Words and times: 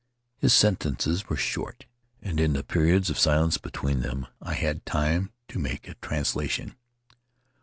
His 0.39 0.51
sentences 0.51 1.29
were 1.29 1.35
short 1.37 1.85
and 2.23 2.39
in 2.39 2.53
the 2.53 2.63
periods 2.63 3.11
of 3.11 3.19
silence 3.19 3.59
between 3.59 3.99
them 3.99 4.25
I 4.41 4.55
had 4.55 4.83
time 4.83 5.31
to 5.49 5.59
make 5.59 5.87
a 5.87 5.93
translation. 5.93 6.73